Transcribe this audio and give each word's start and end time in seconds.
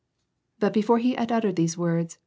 "But 0.59 0.73
before 0.73 0.97
he 0.97 1.13
had 1.13 1.31
uttered 1.31 1.57
these 1.57 1.77
words. 1.77 2.17